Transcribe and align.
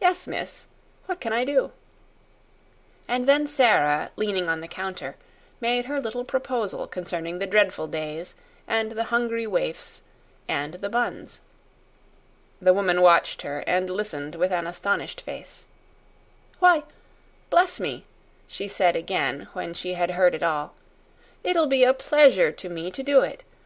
Yes, 0.00 0.26
miss. 0.26 0.66
What 1.04 1.20
can 1.20 1.34
I 1.34 1.44
do?" 1.44 1.70
And 3.06 3.28
then 3.28 3.46
Sara, 3.46 4.12
leaning 4.16 4.48
on 4.48 4.62
the 4.62 4.66
counter, 4.66 5.14
made 5.60 5.84
her 5.84 6.00
little 6.00 6.24
proposal 6.24 6.86
concerning 6.86 7.38
the 7.38 7.46
dreadful 7.46 7.86
days 7.86 8.34
and 8.66 8.92
the 8.92 9.04
hungry 9.12 9.46
waifs 9.46 10.00
and 10.48 10.72
the 10.72 10.88
buns. 10.88 11.42
The 12.62 12.72
woman 12.72 13.02
watched 13.02 13.42
her, 13.42 13.58
and 13.66 13.90
listened 13.90 14.36
with 14.36 14.52
an 14.52 14.66
astonished 14.66 15.20
face. 15.20 15.66
"Why, 16.60 16.84
bless 17.50 17.78
me!" 17.78 18.06
she 18.48 18.68
said 18.68 18.96
again 18.96 19.48
when 19.52 19.74
she 19.74 19.92
had 19.92 20.12
heard 20.12 20.34
it 20.34 20.42
all; 20.42 20.72
"it'll 21.42 21.66
be 21.66 21.84
a 21.84 21.92
pleasure 21.92 22.50
to 22.52 22.70
me 22.70 22.90
to 22.90 23.02
do 23.02 23.20
it. 23.20 23.42